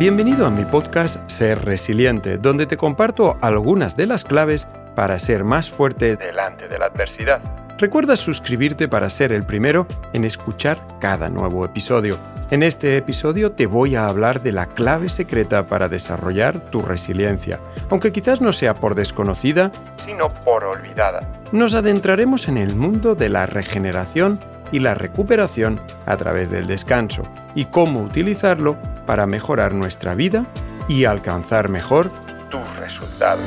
Bienvenido 0.00 0.46
a 0.46 0.50
mi 0.50 0.64
podcast 0.64 1.28
Ser 1.30 1.62
Resiliente, 1.62 2.38
donde 2.38 2.64
te 2.64 2.78
comparto 2.78 3.36
algunas 3.42 3.98
de 3.98 4.06
las 4.06 4.24
claves 4.24 4.66
para 4.96 5.18
ser 5.18 5.44
más 5.44 5.68
fuerte 5.68 6.16
delante 6.16 6.68
de 6.68 6.78
la 6.78 6.86
adversidad. 6.86 7.42
Recuerda 7.76 8.16
suscribirte 8.16 8.88
para 8.88 9.10
ser 9.10 9.30
el 9.30 9.44
primero 9.44 9.86
en 10.14 10.24
escuchar 10.24 10.78
cada 11.02 11.28
nuevo 11.28 11.66
episodio. 11.66 12.16
En 12.50 12.62
este 12.62 12.96
episodio 12.96 13.52
te 13.52 13.66
voy 13.66 13.94
a 13.94 14.06
hablar 14.06 14.42
de 14.42 14.52
la 14.52 14.64
clave 14.70 15.10
secreta 15.10 15.66
para 15.66 15.90
desarrollar 15.90 16.70
tu 16.70 16.80
resiliencia, 16.80 17.60
aunque 17.90 18.10
quizás 18.10 18.40
no 18.40 18.54
sea 18.54 18.74
por 18.74 18.94
desconocida, 18.94 19.70
sino 19.96 20.30
por 20.30 20.64
olvidada. 20.64 21.30
Nos 21.52 21.74
adentraremos 21.74 22.48
en 22.48 22.56
el 22.56 22.74
mundo 22.74 23.14
de 23.14 23.28
la 23.28 23.44
regeneración 23.44 24.40
y 24.72 24.80
la 24.80 24.94
recuperación 24.94 25.80
a 26.06 26.16
través 26.16 26.50
del 26.50 26.66
descanso 26.66 27.22
y 27.54 27.66
cómo 27.66 28.02
utilizarlo 28.02 28.76
para 29.06 29.26
mejorar 29.26 29.74
nuestra 29.74 30.14
vida 30.14 30.46
y 30.88 31.04
alcanzar 31.04 31.68
mejor 31.68 32.10
tus 32.50 32.76
resultados. 32.76 33.44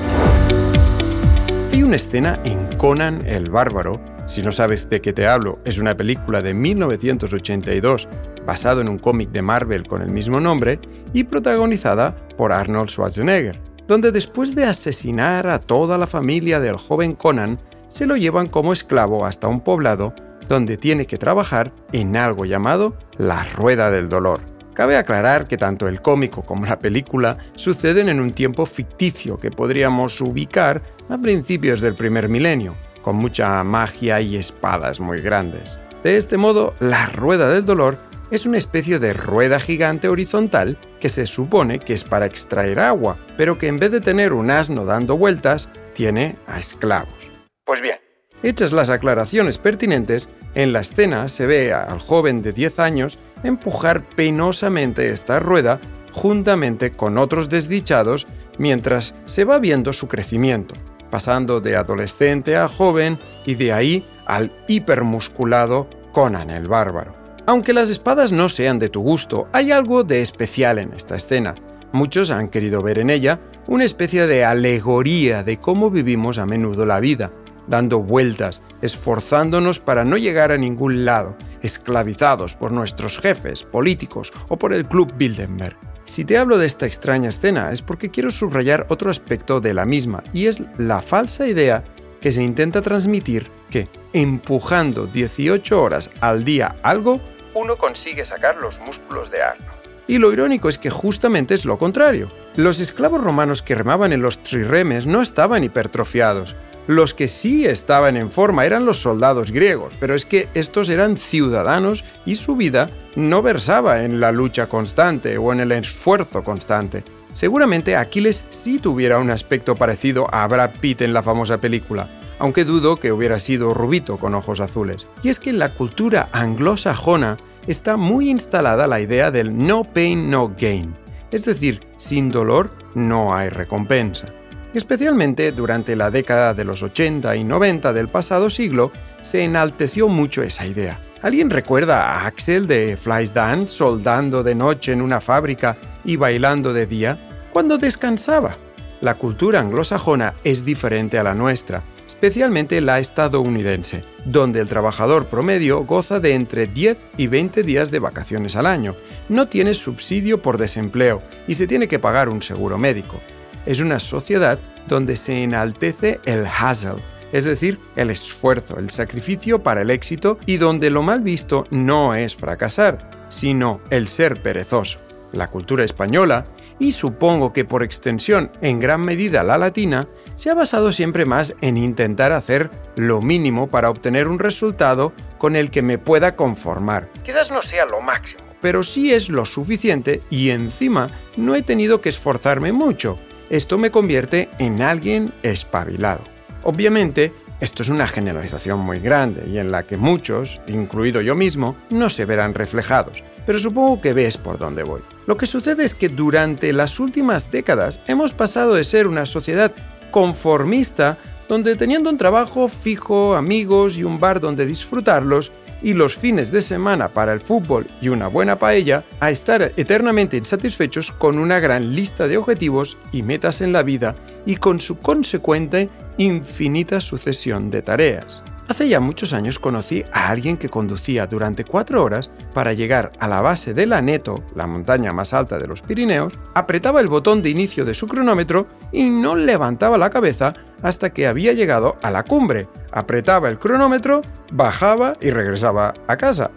Hay 1.71 1.83
una 1.83 1.95
escena 1.95 2.39
en 2.43 2.67
Conan 2.77 3.23
el 3.25 3.49
Bárbaro, 3.49 3.99
si 4.25 4.41
no 4.41 4.51
sabes 4.51 4.89
de 4.89 5.01
qué 5.01 5.11
te 5.11 5.27
hablo, 5.27 5.59
es 5.65 5.79
una 5.79 5.97
película 5.97 6.41
de 6.41 6.53
1982 6.53 8.07
basado 8.45 8.81
en 8.81 8.87
un 8.87 8.97
cómic 8.97 9.31
de 9.31 9.41
Marvel 9.41 9.87
con 9.87 10.01
el 10.01 10.09
mismo 10.09 10.39
nombre 10.39 10.79
y 11.13 11.23
protagonizada 11.23 12.15
por 12.37 12.51
Arnold 12.51 12.89
Schwarzenegger, 12.89 13.59
donde 13.87 14.11
después 14.11 14.55
de 14.55 14.65
asesinar 14.65 15.47
a 15.47 15.59
toda 15.59 15.97
la 15.97 16.07
familia 16.07 16.59
del 16.59 16.77
joven 16.77 17.15
Conan, 17.15 17.59
se 17.87 18.05
lo 18.05 18.15
llevan 18.15 18.47
como 18.47 18.73
esclavo 18.73 19.25
hasta 19.25 19.47
un 19.47 19.61
poblado 19.61 20.15
donde 20.47 20.77
tiene 20.77 21.05
que 21.05 21.17
trabajar 21.17 21.73
en 21.91 22.17
algo 22.17 22.45
llamado 22.45 22.97
la 23.17 23.43
rueda 23.43 23.91
del 23.91 24.09
dolor. 24.09 24.41
Cabe 24.73 24.97
aclarar 24.97 25.47
que 25.47 25.57
tanto 25.57 25.87
el 25.87 26.01
cómico 26.01 26.43
como 26.43 26.65
la 26.65 26.79
película 26.79 27.37
suceden 27.55 28.09
en 28.09 28.19
un 28.19 28.33
tiempo 28.33 28.65
ficticio 28.65 29.39
que 29.39 29.51
podríamos 29.51 30.19
ubicar 30.21 30.81
a 31.09 31.17
principios 31.17 31.79
del 31.81 31.95
primer 31.95 32.27
milenio, 32.27 32.75
con 33.03 33.17
mucha 33.17 33.63
magia 33.63 34.19
y 34.21 34.35
espadas 34.35 34.99
muy 34.99 35.21
grandes. 35.21 35.79
De 36.01 36.17
este 36.17 36.37
modo, 36.37 36.73
la 36.79 37.05
rueda 37.07 37.49
del 37.49 37.65
dolor 37.65 37.99
es 38.31 38.47
una 38.47 38.57
especie 38.57 38.97
de 38.97 39.13
rueda 39.13 39.59
gigante 39.59 40.09
horizontal 40.09 40.79
que 40.99 41.09
se 41.09 41.27
supone 41.27 41.79
que 41.79 41.93
es 41.93 42.03
para 42.03 42.25
extraer 42.25 42.79
agua, 42.79 43.17
pero 43.37 43.59
que 43.59 43.67
en 43.67 43.77
vez 43.77 43.91
de 43.91 44.01
tener 44.01 44.33
un 44.33 44.49
asno 44.49 44.85
dando 44.85 45.17
vueltas, 45.17 45.69
tiene 45.93 46.37
a 46.47 46.57
esclavos. 46.57 47.31
Pues 47.63 47.81
bien, 47.81 47.97
Hechas 48.43 48.73
las 48.73 48.89
aclaraciones 48.89 49.57
pertinentes, 49.57 50.29
en 50.53 50.73
la 50.73 50.81
escena 50.81 51.29
se 51.29 51.45
ve 51.45 51.73
al 51.73 51.99
joven 51.99 52.41
de 52.41 52.51
10 52.51 52.79
años 52.79 53.17
empujar 53.41 54.03
penosamente 54.03 55.07
esta 55.07 55.39
rueda 55.39 55.79
juntamente 56.11 56.91
con 56.91 57.17
otros 57.17 57.47
desdichados 57.47 58.27
mientras 58.57 59.15
se 59.25 59.45
va 59.45 59.59
viendo 59.59 59.93
su 59.93 60.09
crecimiento, 60.09 60.75
pasando 61.09 61.61
de 61.61 61.77
adolescente 61.77 62.57
a 62.57 62.67
joven 62.67 63.17
y 63.45 63.55
de 63.55 63.71
ahí 63.71 64.05
al 64.25 64.53
hipermusculado 64.67 65.89
Conan 66.11 66.49
el 66.49 66.67
Bárbaro. 66.67 67.15
Aunque 67.45 67.73
las 67.73 67.89
espadas 67.89 68.31
no 68.31 68.49
sean 68.49 68.77
de 68.77 68.89
tu 68.89 69.01
gusto, 69.01 69.47
hay 69.53 69.71
algo 69.71 70.03
de 70.03 70.21
especial 70.21 70.79
en 70.79 70.93
esta 70.93 71.15
escena. 71.15 71.55
Muchos 71.91 72.31
han 72.31 72.49
querido 72.49 72.81
ver 72.81 72.99
en 72.99 73.09
ella 73.09 73.39
una 73.67 73.83
especie 73.83 74.27
de 74.27 74.45
alegoría 74.45 75.43
de 75.43 75.57
cómo 75.57 75.89
vivimos 75.89 76.37
a 76.37 76.45
menudo 76.45 76.85
la 76.85 76.99
vida, 76.99 77.31
dando 77.67 78.01
vueltas, 78.01 78.61
esforzándonos 78.81 79.79
para 79.79 80.05
no 80.05 80.17
llegar 80.17 80.51
a 80.51 80.57
ningún 80.57 81.05
lado, 81.05 81.37
esclavizados 81.61 82.55
por 82.55 82.71
nuestros 82.71 83.17
jefes, 83.17 83.63
políticos 83.63 84.31
o 84.47 84.57
por 84.57 84.73
el 84.73 84.85
Club 84.87 85.13
Bilderberg. 85.15 85.77
Si 86.05 86.25
te 86.25 86.37
hablo 86.37 86.57
de 86.57 86.65
esta 86.65 86.85
extraña 86.85 87.29
escena 87.29 87.71
es 87.71 87.81
porque 87.81 88.11
quiero 88.11 88.29
subrayar 88.29 88.85
otro 88.89 89.09
aspecto 89.09 89.61
de 89.61 89.73
la 89.73 89.85
misma, 89.85 90.21
y 90.33 90.47
es 90.47 90.61
la 90.77 91.01
falsa 91.01 91.47
idea 91.47 91.83
que 92.19 92.31
se 92.31 92.43
intenta 92.43 92.81
transmitir 92.81 93.49
que, 93.69 93.89
empujando 94.11 95.07
18 95.07 95.81
horas 95.81 96.11
al 96.19 96.43
día 96.43 96.75
algo, 96.83 97.21
uno 97.53 97.77
consigue 97.77 98.25
sacar 98.25 98.57
los 98.57 98.79
músculos 98.79 99.31
de 99.31 99.43
Arno. 99.43 99.72
Y 100.07 100.17
lo 100.17 100.33
irónico 100.33 100.69
es 100.69 100.77
que 100.77 100.89
justamente 100.89 101.53
es 101.53 101.65
lo 101.65 101.77
contrario. 101.77 102.29
Los 102.55 102.79
esclavos 102.79 103.23
romanos 103.23 103.61
que 103.61 103.75
remaban 103.75 104.13
en 104.13 104.21
los 104.21 104.43
triremes 104.43 105.05
no 105.05 105.21
estaban 105.21 105.63
hipertrofiados, 105.63 106.55
los 106.87 107.13
que 107.13 107.29
sí 107.29 107.65
estaban 107.65 108.17
en 108.17 108.29
forma 108.29 108.65
eran 108.65 108.85
los 108.85 108.97
soldados 108.97 109.51
griegos, 109.51 109.93
pero 110.01 110.15
es 110.15 110.25
que 110.25 110.49
estos 110.53 110.89
eran 110.89 111.17
ciudadanos 111.17 112.03
y 112.25 112.35
su 112.35 112.57
vida 112.57 112.89
no 113.15 113.41
versaba 113.41 114.03
en 114.03 114.19
la 114.19 114.33
lucha 114.33 114.67
constante 114.67 115.37
o 115.37 115.53
en 115.53 115.61
el 115.61 115.71
esfuerzo 115.71 116.43
constante. 116.43 117.05
Seguramente 117.31 117.95
Aquiles 117.95 118.45
sí 118.49 118.79
tuviera 118.79 119.17
un 119.19 119.31
aspecto 119.31 119.75
parecido 119.75 120.27
a 120.33 120.45
Brad 120.47 120.71
Pitt 120.81 121.01
en 121.01 121.13
la 121.13 121.23
famosa 121.23 121.59
película, 121.59 122.09
aunque 122.37 122.65
dudo 122.65 122.97
que 122.97 123.13
hubiera 123.13 123.39
sido 123.39 123.73
rubito 123.73 124.17
con 124.17 124.35
ojos 124.35 124.59
azules. 124.59 125.07
Y 125.23 125.29
es 125.29 125.39
que 125.39 125.51
en 125.51 125.59
la 125.59 125.69
cultura 125.69 126.27
anglosajona 126.33 127.37
está 127.67 127.97
muy 127.97 128.29
instalada 128.29 128.87
la 128.87 128.99
idea 128.99 129.31
del 129.31 129.55
no 129.55 129.83
pain, 129.83 130.29
no 130.29 130.53
gain, 130.57 130.95
es 131.31 131.45
decir, 131.45 131.81
sin 131.97 132.29
dolor 132.29 132.71
no 132.95 133.35
hay 133.35 133.49
recompensa. 133.49 134.27
Especialmente 134.73 135.51
durante 135.51 135.95
la 135.95 136.09
década 136.09 136.53
de 136.53 136.65
los 136.65 136.81
80 136.81 137.35
y 137.35 137.43
90 137.43 137.93
del 137.93 138.07
pasado 138.07 138.49
siglo, 138.49 138.91
se 139.21 139.43
enalteció 139.43 140.07
mucho 140.07 140.41
esa 140.41 140.65
idea. 140.65 140.99
¿Alguien 141.21 141.49
recuerda 141.49 142.01
a 142.01 142.25
Axel 142.25 142.67
de 142.67 142.97
Fly's 142.97 143.33
Dance 143.33 143.75
soldando 143.75 144.43
de 144.43 144.55
noche 144.55 144.91
en 144.91 145.01
una 145.01 145.21
fábrica 145.21 145.77
y 146.03 146.17
bailando 146.17 146.73
de 146.73 146.85
día? 146.85 147.17
Cuando 147.51 147.77
descansaba. 147.77 148.57
La 148.99 149.15
cultura 149.15 149.59
anglosajona 149.59 150.33
es 150.43 150.65
diferente 150.65 151.19
a 151.19 151.23
la 151.23 151.33
nuestra, 151.33 151.83
especialmente 152.23 152.79
la 152.79 152.99
estadounidense, 152.99 154.03
donde 154.23 154.61
el 154.61 154.69
trabajador 154.69 155.27
promedio 155.27 155.83
goza 155.83 156.21
de 156.21 156.33
entre 156.33 156.67
10 156.67 156.97
y 157.17 157.27
20 157.27 157.63
días 157.63 157.91
de 157.91 157.99
vacaciones 157.99 158.55
al 158.55 158.65
año, 158.65 158.95
no 159.27 159.49
tiene 159.49 159.73
subsidio 159.73 160.41
por 160.41 160.57
desempleo 160.57 161.21
y 161.49 161.55
se 161.55 161.67
tiene 161.67 161.89
que 161.89 161.99
pagar 161.99 162.29
un 162.29 162.41
seguro 162.41 162.77
médico 162.77 163.19
es 163.65 163.79
una 163.79 163.99
sociedad 163.99 164.59
donde 164.87 165.15
se 165.15 165.43
enaltece 165.43 166.19
el 166.25 166.45
hustle, 166.45 167.01
es 167.31 167.45
decir, 167.45 167.79
el 167.95 168.09
esfuerzo, 168.09 168.77
el 168.77 168.89
sacrificio 168.89 169.63
para 169.63 169.81
el 169.81 169.89
éxito 169.89 170.37
y 170.45 170.57
donde 170.57 170.89
lo 170.89 171.01
mal 171.01 171.21
visto 171.21 171.65
no 171.71 172.13
es 172.15 172.35
fracasar, 172.35 173.09
sino 173.29 173.81
el 173.89 174.07
ser 174.07 174.41
perezoso. 174.41 174.99
La 175.33 175.49
cultura 175.49 175.83
española, 175.83 176.45
y 176.79 176.91
supongo 176.91 177.51
que 177.51 177.65
por 177.65 177.83
extensión 177.83 178.51
en 178.61 178.79
gran 178.79 179.01
medida 179.01 179.43
la 179.43 179.57
latina, 179.57 180.07
se 180.35 180.49
ha 180.49 180.53
basado 180.53 180.91
siempre 180.91 181.25
más 181.25 181.55
en 181.59 181.77
intentar 181.77 182.31
hacer 182.31 182.69
lo 182.95 183.19
mínimo 183.19 183.67
para 183.67 183.89
obtener 183.89 184.27
un 184.27 184.39
resultado 184.39 185.11
con 185.37 185.55
el 185.55 185.71
que 185.71 185.81
me 185.81 185.97
pueda 185.97 186.35
conformar. 186.37 187.09
Quizás 187.23 187.51
no 187.51 187.61
sea 187.61 187.85
lo 187.85 187.99
máximo, 187.99 188.43
pero 188.61 188.83
sí 188.83 189.11
es 189.11 189.29
lo 189.29 189.45
suficiente 189.45 190.21
y 190.29 190.51
encima 190.51 191.09
no 191.35 191.55
he 191.55 191.63
tenido 191.63 191.99
que 191.99 192.09
esforzarme 192.09 192.71
mucho, 192.71 193.17
esto 193.49 193.77
me 193.77 193.91
convierte 193.91 194.49
en 194.57 194.81
alguien 194.81 195.33
espabilado. 195.43 196.23
Obviamente, 196.63 197.33
esto 197.63 197.81
es 197.81 197.87
una 197.87 198.07
generalización 198.07 198.81
muy 198.81 198.99
grande 198.99 199.47
y 199.49 199.57
en 199.57 199.71
la 199.71 199.83
que 199.83 199.95
muchos, 199.95 200.59
incluido 200.67 201.21
yo 201.21 201.33
mismo, 201.33 201.77
no 201.89 202.09
se 202.09 202.25
verán 202.25 202.53
reflejados, 202.53 203.23
pero 203.45 203.57
supongo 203.57 204.01
que 204.01 204.11
ves 204.11 204.37
por 204.37 204.59
dónde 204.59 204.83
voy. 204.83 204.99
Lo 205.27 205.37
que 205.37 205.45
sucede 205.45 205.85
es 205.85 205.95
que 205.95 206.09
durante 206.09 206.73
las 206.73 206.99
últimas 206.99 207.49
décadas 207.51 208.01
hemos 208.05 208.33
pasado 208.33 208.73
de 208.73 208.83
ser 208.83 209.07
una 209.07 209.25
sociedad 209.25 209.71
conformista 210.11 211.17
donde 211.47 211.77
teniendo 211.77 212.09
un 212.09 212.17
trabajo 212.17 212.67
fijo, 212.67 213.33
amigos 213.33 213.97
y 213.97 214.03
un 214.03 214.19
bar 214.19 214.41
donde 214.41 214.65
disfrutarlos, 214.65 215.53
y 215.83 215.93
los 215.93 216.17
fines 216.17 216.51
de 216.51 216.61
semana 216.61 217.09
para 217.09 217.33
el 217.33 217.41
fútbol 217.41 217.87
y 218.01 218.09
una 218.09 218.27
buena 218.27 218.57
paella, 218.57 219.03
a 219.19 219.29
estar 219.29 219.73
eternamente 219.75 220.37
insatisfechos 220.37 221.11
con 221.11 221.37
una 221.37 221.59
gran 221.59 221.93
lista 221.93 222.27
de 222.27 222.37
objetivos 222.37 222.97
y 223.11 223.21
metas 223.21 223.61
en 223.61 223.73
la 223.73 223.83
vida 223.83 224.15
y 224.45 224.55
con 224.55 224.79
su 224.79 224.97
consecuente 224.99 225.89
infinita 226.17 227.01
sucesión 227.01 227.69
de 227.69 227.81
tareas. 227.81 228.43
Hace 228.69 228.87
ya 228.87 229.01
muchos 229.01 229.33
años 229.33 229.59
conocí 229.59 230.05
a 230.13 230.29
alguien 230.29 230.55
que 230.55 230.69
conducía 230.69 231.27
durante 231.27 231.65
cuatro 231.65 232.01
horas 232.01 232.31
para 232.53 232.71
llegar 232.71 233.11
a 233.19 233.27
la 233.27 233.41
base 233.41 233.73
de 233.73 233.85
la 233.85 234.01
Neto, 234.01 234.41
la 234.55 234.67
montaña 234.67 235.11
más 235.11 235.33
alta 235.33 235.59
de 235.59 235.67
los 235.67 235.81
Pirineos, 235.81 236.33
apretaba 236.55 237.01
el 237.01 237.09
botón 237.09 237.43
de 237.43 237.49
inicio 237.49 237.83
de 237.83 237.93
su 237.93 238.07
cronómetro 238.07 238.67
y 238.93 239.09
no 239.09 239.35
levantaba 239.35 239.97
la 239.97 240.09
cabeza 240.09 240.53
hasta 240.83 241.09
que 241.11 241.25
había 241.25 241.53
llegado 241.53 241.97
a 242.03 242.11
la 242.11 242.23
cumbre, 242.23 242.67
apretaba 242.91 243.49
el 243.49 243.57
cronómetro, 243.57 244.21
bajaba 244.51 245.17
y 245.19 245.31
regresaba 245.31 245.95
a 246.07 246.17
casa. 246.17 246.51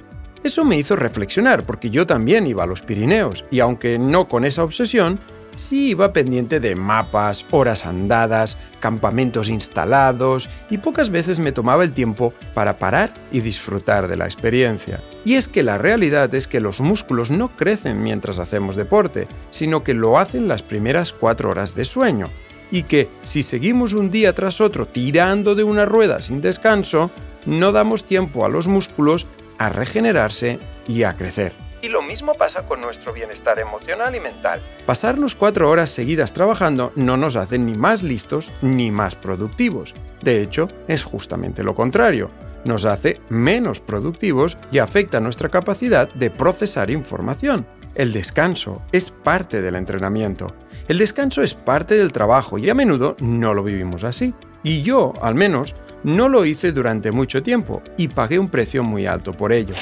Eso 0.45 0.65
me 0.65 0.77
hizo 0.77 0.95
reflexionar 0.97 1.65
porque 1.65 1.89
yo 1.91 2.07
también 2.07 2.47
iba 2.47 2.65
a 2.65 2.67
los 2.67 2.83
Pirineos 2.83 3.45
y 3.51 3.61
aunque 3.61 3.99
no 3.99 4.29
con 4.29 4.45
esa 4.45 4.63
obsesión, 4.63 5.19
sí 5.57 5.89
iba 5.89 6.13
pendiente 6.13 6.61
de 6.61 6.77
mapas, 6.77 7.47
horas 7.51 7.87
andadas, 7.87 8.57
campamentos 8.79 9.49
instalados 9.49 10.49
y 10.71 10.79
pocas 10.79 11.11
veces 11.11 11.41
me 11.41 11.53
tomaba 11.53 11.83
el 11.83 11.93
tiempo 11.93 12.33
para 12.55 12.79
parar 12.79 13.13
y 13.33 13.41
disfrutar 13.41 14.07
de 14.07 14.17
la 14.17 14.27
experiencia. 14.27 15.03
Y 15.25 15.35
es 15.35 15.49
que 15.49 15.63
la 15.63 15.79
realidad 15.79 16.33
es 16.35 16.47
que 16.47 16.61
los 16.61 16.81
músculos 16.81 17.31
no 17.31 17.57
crecen 17.57 18.03
mientras 18.03 18.39
hacemos 18.39 18.77
deporte, 18.77 19.27
sino 19.51 19.83
que 19.83 19.95
lo 19.95 20.19
hacen 20.19 20.47
las 20.47 20.63
primeras 20.63 21.13
cuatro 21.13 21.51
horas 21.51 21.75
de 21.75 21.85
sueño. 21.85 22.31
Y 22.71 22.83
que 22.83 23.09
si 23.23 23.43
seguimos 23.43 23.93
un 23.93 24.11
día 24.11 24.35
tras 24.35 24.61
otro 24.61 24.87
tirando 24.87 25.55
de 25.55 25.65
una 25.65 25.87
rueda 25.87 26.21
sin 26.21 26.41
descanso, 26.41 27.11
no 27.45 27.73
damos 27.73 28.05
tiempo 28.05 28.45
a 28.45 28.49
los 28.49 28.67
músculos 28.67 29.27
a 29.59 29.69
regenerarse 29.69 30.59
y 30.87 31.05
a 31.05 31.17
crecer. 31.17 31.53
Y 31.83 31.89
lo 31.89 32.03
mismo 32.03 32.35
pasa 32.35 32.67
con 32.67 32.81
nuestro 32.81 33.13
bienestar 33.13 33.59
emocional 33.59 34.15
y 34.15 34.21
mental. 34.21 34.61
Pasarnos 34.87 35.35
cuatro 35.35 35.71
horas 35.71 35.91
seguidas 35.91 36.33
trabajando 36.33 36.93
no 36.97 37.17
nos 37.17 37.37
hace 37.37 37.59
ni 37.59 37.75
más 37.75 38.03
listos 38.03 38.53
ni 38.63 38.91
más 38.91 39.15
productivos. 39.15 39.95
De 40.23 40.43
hecho, 40.43 40.69
es 40.89 41.05
justamente 41.05 41.63
lo 41.63 41.75
contrario. 41.75 42.31
Nos 42.65 42.87
hace 42.87 43.21
menos 43.29 43.81
productivos 43.81 44.59
y 44.73 44.79
afecta 44.79 45.21
nuestra 45.21 45.49
capacidad 45.49 46.13
de 46.13 46.31
procesar 46.31 46.91
información. 46.91 47.67
El 47.95 48.13
descanso 48.13 48.83
es 48.91 49.11
parte 49.11 49.63
del 49.63 49.77
entrenamiento. 49.77 50.55
El 50.89 50.99
descanso 50.99 51.43
es 51.43 51.55
parte 51.55 51.97
del 51.97 52.13
trabajo 52.13 52.59
y 52.59 52.71
a 52.71 52.75
menudo 52.75 53.17
no 53.19 53.55
lo 53.55 53.65
vivimos 53.65 54.05
así. 54.05 54.35
Y 54.63 54.83
yo, 54.83 55.15
al 55.21 55.35
menos, 55.35 55.75
no 56.05 56.29
lo 56.29 56.45
hice 56.45 56.71
durante 56.71 57.11
mucho 57.11 57.43
tiempo 57.43 57.83
y 57.97 58.07
pagué 58.07 58.39
un 58.39 58.49
precio 58.49 58.85
muy 58.85 59.05
alto 59.05 59.33
por 59.33 59.53
ello. 59.53 59.75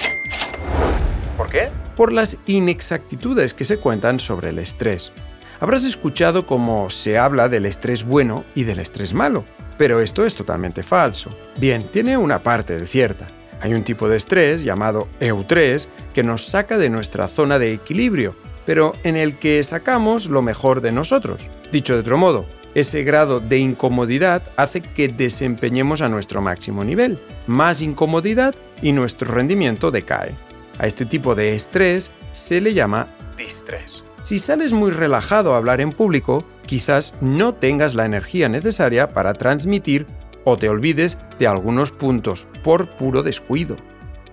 ¿Por 1.36 1.50
qué? 1.50 1.68
Por 1.94 2.10
las 2.10 2.38
inexactitudes 2.46 3.52
que 3.52 3.66
se 3.66 3.76
cuentan 3.76 4.18
sobre 4.18 4.48
el 4.48 4.58
estrés. 4.58 5.12
Habrás 5.60 5.84
escuchado 5.84 6.46
cómo 6.46 6.88
se 6.88 7.18
habla 7.18 7.50
del 7.50 7.66
estrés 7.66 8.04
bueno 8.04 8.46
y 8.54 8.64
del 8.64 8.78
estrés 8.78 9.12
malo, 9.12 9.44
pero 9.76 10.00
esto 10.00 10.24
es 10.24 10.34
totalmente 10.34 10.82
falso. 10.82 11.30
Bien, 11.58 11.90
tiene 11.90 12.16
una 12.16 12.42
parte 12.42 12.78
de 12.78 12.86
cierta. 12.86 13.28
Hay 13.60 13.74
un 13.74 13.84
tipo 13.84 14.08
de 14.08 14.16
estrés 14.16 14.64
llamado 14.64 15.08
eutrés 15.20 15.90
que 16.14 16.22
nos 16.22 16.46
saca 16.46 16.78
de 16.78 16.88
nuestra 16.88 17.28
zona 17.28 17.58
de 17.58 17.74
equilibrio, 17.74 18.34
pero 18.66 18.94
en 19.02 19.16
el 19.16 19.38
que 19.38 19.62
sacamos 19.62 20.26
lo 20.26 20.42
mejor 20.42 20.80
de 20.80 20.92
nosotros. 20.92 21.48
Dicho 21.72 21.94
de 21.94 22.00
otro 22.00 22.18
modo, 22.18 22.46
ese 22.74 23.04
grado 23.04 23.40
de 23.40 23.58
incomodidad 23.58 24.42
hace 24.56 24.80
que 24.80 25.08
desempeñemos 25.08 26.02
a 26.02 26.08
nuestro 26.08 26.42
máximo 26.42 26.82
nivel. 26.82 27.20
Más 27.46 27.80
incomodidad 27.80 28.54
y 28.82 28.92
nuestro 28.92 29.32
rendimiento 29.32 29.90
decae. 29.90 30.34
A 30.78 30.86
este 30.86 31.06
tipo 31.06 31.34
de 31.34 31.54
estrés 31.54 32.10
se 32.32 32.60
le 32.60 32.74
llama 32.74 33.08
distrés. 33.36 34.04
Si 34.22 34.38
sales 34.38 34.72
muy 34.72 34.90
relajado 34.90 35.54
a 35.54 35.58
hablar 35.58 35.80
en 35.80 35.92
público, 35.92 36.44
quizás 36.66 37.14
no 37.20 37.54
tengas 37.54 37.94
la 37.94 38.06
energía 38.06 38.48
necesaria 38.48 39.10
para 39.10 39.34
transmitir 39.34 40.06
o 40.44 40.56
te 40.56 40.68
olvides 40.68 41.18
de 41.38 41.46
algunos 41.46 41.92
puntos 41.92 42.48
por 42.62 42.96
puro 42.96 43.22
descuido. 43.22 43.76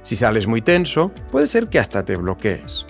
Si 0.02 0.16
sales 0.16 0.48
muy 0.48 0.62
tenso, 0.62 1.12
puede 1.32 1.46
ser 1.46 1.68
que 1.68 1.78
hasta 1.78 2.04
te 2.04 2.16
bloquees. 2.16 2.88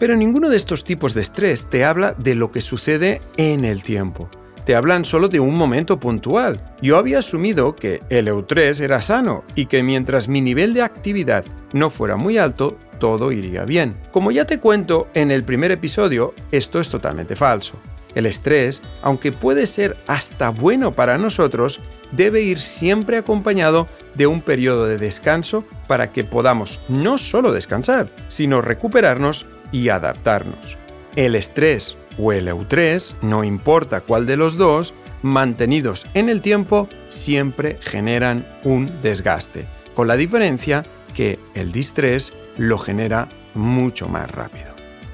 Pero 0.00 0.16
ninguno 0.16 0.48
de 0.48 0.56
estos 0.56 0.82
tipos 0.82 1.14
de 1.14 1.20
estrés 1.20 1.70
te 1.70 1.84
habla 1.84 2.14
de 2.18 2.34
lo 2.34 2.50
que 2.50 2.60
sucede 2.60 3.22
en 3.36 3.64
el 3.64 3.84
tiempo 3.84 4.28
te 4.70 4.76
hablan 4.76 5.04
solo 5.04 5.28
de 5.28 5.40
un 5.40 5.56
momento 5.56 5.98
puntual. 5.98 6.74
Yo 6.80 6.96
había 6.96 7.18
asumido 7.18 7.74
que 7.74 8.02
el 8.08 8.28
EU3 8.28 8.80
era 8.80 9.00
sano 9.00 9.42
y 9.56 9.66
que 9.66 9.82
mientras 9.82 10.28
mi 10.28 10.40
nivel 10.40 10.74
de 10.74 10.82
actividad 10.82 11.44
no 11.72 11.90
fuera 11.90 12.14
muy 12.16 12.38
alto, 12.38 12.76
todo 13.00 13.32
iría 13.32 13.64
bien. 13.64 13.96
Como 14.12 14.30
ya 14.30 14.44
te 14.44 14.60
cuento 14.60 15.08
en 15.14 15.32
el 15.32 15.42
primer 15.42 15.72
episodio, 15.72 16.34
esto 16.52 16.78
es 16.78 16.88
totalmente 16.88 17.34
falso. 17.34 17.78
El 18.14 18.26
estrés, 18.26 18.82
aunque 19.02 19.32
puede 19.32 19.66
ser 19.66 19.96
hasta 20.06 20.50
bueno 20.50 20.92
para 20.92 21.18
nosotros, 21.18 21.80
debe 22.12 22.42
ir 22.42 22.60
siempre 22.60 23.16
acompañado 23.16 23.88
de 24.14 24.26
un 24.26 24.40
periodo 24.40 24.86
de 24.86 24.98
descanso 24.98 25.64
para 25.86 26.12
que 26.12 26.24
podamos 26.24 26.80
no 26.88 27.18
solo 27.18 27.52
descansar, 27.52 28.08
sino 28.28 28.62
recuperarnos 28.62 29.46
y 29.72 29.88
adaptarnos. 29.88 30.78
El 31.16 31.34
estrés 31.34 31.96
o 32.18 32.32
el 32.32 32.48
EU3, 32.48 33.14
no 33.22 33.44
importa 33.44 34.00
cuál 34.00 34.26
de 34.26 34.36
los 34.36 34.56
dos, 34.56 34.94
mantenidos 35.22 36.06
en 36.14 36.28
el 36.28 36.42
tiempo, 36.42 36.88
siempre 37.08 37.78
generan 37.80 38.46
un 38.64 39.00
desgaste, 39.02 39.66
con 39.94 40.08
la 40.08 40.16
diferencia 40.16 40.86
que 41.14 41.38
el 41.54 41.72
distrés 41.72 42.32
lo 42.56 42.78
genera 42.78 43.28
mucho 43.54 44.08
más 44.08 44.30
rápido. 44.30 44.70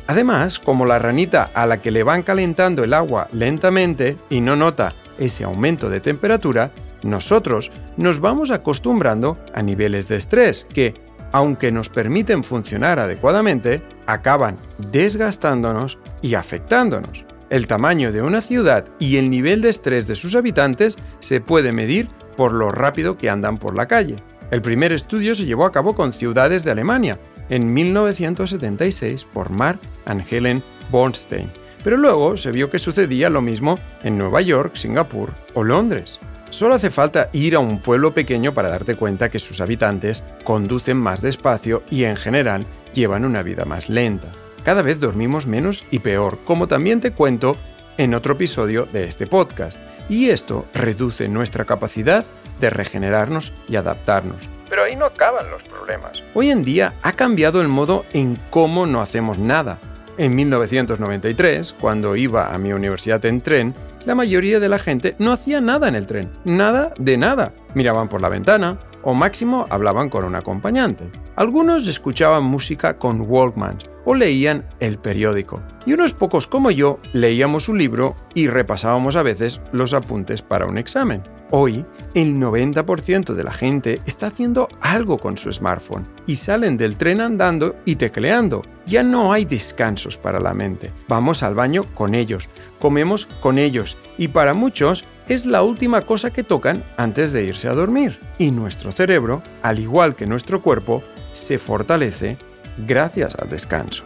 Además, 0.07 0.59
como 0.59 0.87
la 0.87 0.99
ranita 0.99 1.51
a 1.55 1.67
la 1.67 1.83
que 1.83 1.91
le 1.91 2.03
van 2.03 2.23
calentando 2.23 2.85
el 2.85 2.95
agua 2.95 3.29
lentamente 3.33 4.17
y 4.31 4.41
no 4.41 4.55
nota 4.55 4.95
ese 5.19 5.45
aumento 5.45 5.89
de 5.89 6.01
temperatura, 6.01 6.71
nosotros 7.03 7.73
nos 7.97 8.21
vamos 8.21 8.51
acostumbrando 8.51 9.39
a 9.55 9.63
niveles 9.63 10.09
de 10.09 10.17
estrés 10.17 10.67
que, 10.73 10.95
aunque 11.37 11.71
nos 11.71 11.91
permiten 11.91 12.43
funcionar 12.45 12.99
adecuadamente, 12.99 13.83
acaban 14.07 14.57
desgastándonos 14.79 15.99
y 16.23 16.33
afectándonos. 16.33 17.27
El 17.51 17.67
tamaño 17.67 18.11
de 18.11 18.23
una 18.23 18.41
ciudad 18.41 18.87
y 18.99 19.19
el 19.19 19.29
nivel 19.29 19.61
de 19.61 19.69
estrés 19.69 20.07
de 20.07 20.15
sus 20.15 20.35
habitantes 20.35 20.97
se 21.19 21.43
puede 21.43 21.73
medir 21.73 22.09
por 22.39 22.55
lo 22.55 22.73
rápido 22.73 23.19
que 23.19 23.29
andan 23.29 23.59
por 23.59 23.77
la 23.77 23.87
calle. 23.87 24.17
El 24.51 24.63
primer 24.63 24.93
estudio 24.93 25.35
se 25.35 25.45
llevó 25.45 25.67
a 25.67 25.73
cabo 25.73 25.95
con 25.95 26.15
ciudades 26.15 26.65
de 26.65 26.71
Alemania 26.71 27.21
en 27.51 27.71
1976 27.71 29.27
por 29.27 29.51
Mark 29.51 29.81
and 30.07 30.25
Helen 30.31 30.63
Bornstein, 30.91 31.51
pero 31.85 31.99
luego 31.99 32.39
se 32.39 32.51
vio 32.51 32.71
que 32.71 32.79
sucedía 32.79 33.29
lo 33.29 33.43
mismo 33.43 33.79
en 34.03 34.17
Nueva 34.17 34.41
York, 34.41 34.75
Singapur 34.75 35.35
o 35.53 35.63
Londres. 35.63 36.19
Solo 36.51 36.77
hace 36.77 36.91
falta 36.91 37.29
ir 37.33 37.57
a 37.57 37.59
un 37.59 37.81
pueblo 37.81 38.15
pequeño 38.15 38.55
para 38.55 38.69
darte 38.69 38.95
cuenta 38.95 39.29
que 39.29 39.39
sus 39.39 39.61
habitantes 39.61 40.23
conducen 40.45 40.97
más 40.97 41.21
despacio 41.21 41.83
y 41.91 42.05
en 42.05 42.17
general 42.17 42.65
llevan 42.95 43.25
una 43.25 43.43
vida 43.43 43.65
más 43.65 43.91
lenta. 43.91 44.31
Cada 44.65 44.83
vez 44.83 45.01
dormimos 45.01 45.47
menos 45.47 45.85
y 45.91 45.99
peor, 45.99 46.39
como 46.45 46.69
también 46.69 47.01
te 47.01 47.13
cuento 47.13 47.57
en 47.99 48.15
otro 48.15 48.35
episodio 48.35 48.87
de 48.87 49.05
este 49.05 49.27
podcast, 49.27 49.81
y 50.09 50.31
esto 50.31 50.67
reduce 50.75 51.29
nuestra 51.29 51.65
capacidad 51.65 52.25
de 52.61 52.71
regenerarnos 52.71 53.53
y 53.69 53.77
adaptarnos. 53.77 54.49
Pero 54.69 54.85
ahí 54.85 54.97
no 54.97 55.05
acaban 55.05 55.51
los 55.51 55.63
problemas. 55.65 56.23
Hoy 56.35 56.51
en 56.51 56.65
día 56.65 56.95
ha 57.03 57.13
cambiado 57.13 57.61
el 57.61 57.69
modo 57.69 58.05
en 58.13 58.37
cómo 58.51 58.87
no 58.87 59.01
hacemos 59.01 59.39
nada. 59.39 59.79
En 60.19 60.35
1993, 60.35 61.75
cuando 61.75 62.17
iba 62.17 62.55
a 62.55 62.59
mi 62.59 62.73
universidad 62.73 63.25
en 63.25 63.41
tren, 63.41 63.75
la 64.07 64.15
mayoría 64.15 64.61
de 64.61 64.69
la 64.69 64.79
gente 64.79 65.17
no 65.19 65.33
hacía 65.33 65.61
nada 65.61 65.89
en 65.89 65.97
el 65.97 66.07
tren, 66.07 66.31
nada 66.45 66.95
de 66.99 67.19
nada. 67.19 67.53
Miraban 67.75 68.09
por 68.09 68.21
la 68.21 68.29
ventana 68.29 68.79
o 69.03 69.15
máximo 69.15 69.67
hablaban 69.69 70.09
con 70.09 70.25
un 70.25 70.37
acompañante. 70.37 71.11
Algunos 71.35 71.87
escuchaban 71.87 72.45
música 72.45 72.99
con 72.99 73.21
Walkman 73.21 73.79
o 74.05 74.15
leían 74.15 74.65
el 74.81 74.99
periódico. 74.99 75.61
Y 75.85 75.93
unos 75.93 76.15
pocos 76.15 76.47
como 76.47 76.71
yo 76.71 77.01
leíamos 77.13 77.69
un 77.69 77.79
libro 77.79 78.17
y 78.33 78.47
repasábamos 78.47 79.17
a 79.17 79.23
veces 79.23 79.61
los 79.73 79.93
apuntes 79.93 80.41
para 80.41 80.67
un 80.67 80.79
examen. 80.79 81.23
Hoy, 81.53 81.87
el 82.15 82.35
90% 82.41 83.35
de 83.35 83.45
la 83.45 83.53
gente 83.53 84.01
está 84.05 84.27
haciendo 84.27 84.69
algo 84.81 85.19
con 85.19 85.37
su 85.37 85.53
smartphone 85.53 86.09
y 86.27 86.35
salen 86.35 86.77
del 86.77 86.97
tren 86.97 87.21
andando 87.21 87.77
y 87.85 87.97
tecleando. 87.97 88.63
Ya 88.85 89.05
no 89.05 89.33
hay 89.33 89.45
descansos 89.45 90.17
para 90.17 90.41
la 90.41 90.55
mente. 90.55 90.93
Vamos 91.07 91.45
al 91.45 91.55
baño 91.55 91.85
con 91.95 92.17
ellos, 92.17 92.49
comemos 92.81 93.27
con 93.41 93.59
ellos 93.59 93.97
y 94.19 94.29
para 94.29 94.55
muchos 94.55 95.05
es 95.29 95.47
la 95.47 95.63
última 95.63 96.05
cosa 96.05 96.33
que 96.33 96.43
tocan 96.43 96.85
antes 96.97 97.33
de 97.33 97.45
irse 97.45 97.69
a 97.69 97.75
dormir. 97.75 98.19
Y 98.39 98.51
nuestro 98.51 98.91
cerebro, 98.91 99.43
al 99.63 99.79
igual 99.79 100.17
que 100.17 100.27
nuestro 100.27 100.63
cuerpo, 100.63 101.05
se 101.33 101.59
fortalece 101.59 102.39
gracias 102.77 103.37
al 103.37 103.49
descanso. 103.49 104.05